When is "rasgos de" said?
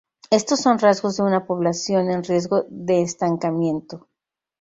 0.79-1.21